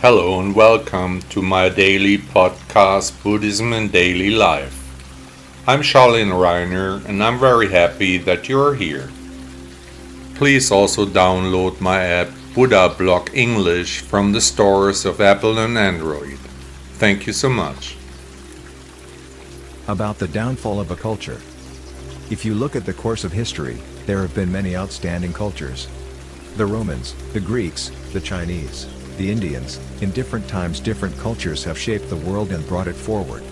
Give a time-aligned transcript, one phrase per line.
[0.00, 4.78] Hello and welcome to my daily podcast, Buddhism and Daily Life.
[5.66, 9.10] I'm Charlene Reiner and I'm very happy that you're here.
[10.36, 16.38] Please also download my app Buddha Blog English from the stores of Apple and Android.
[17.00, 17.96] Thank you so much.
[19.88, 21.40] About the downfall of a culture.
[22.30, 25.88] If you look at the course of history, there have been many outstanding cultures.
[26.56, 28.86] The Romans, the Greeks, the Chinese,
[29.18, 33.42] the Indians, in different times different cultures have shaped the world and brought it forward.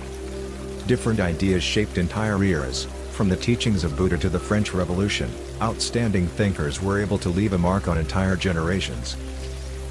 [0.86, 5.30] Different ideas shaped entire eras, from the teachings of Buddha to the French Revolution,
[5.60, 9.14] outstanding thinkers were able to leave a mark on entire generations.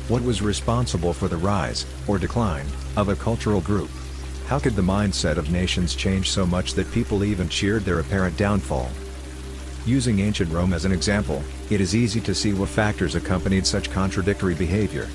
[0.07, 3.89] What was responsible for the rise, or decline, of a cultural group?
[4.45, 8.37] How could the mindset of nations change so much that people even cheered their apparent
[8.37, 8.91] downfall?
[9.87, 13.89] Using ancient Rome as an example, it is easy to see what factors accompanied such
[13.89, 15.09] contradictory behavior.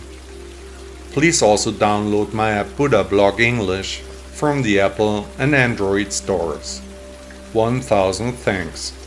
[1.12, 4.00] Please also download my app Buddha Blog English
[4.32, 6.80] from the Apple and Android stores.
[7.52, 8.99] 1000 thanks.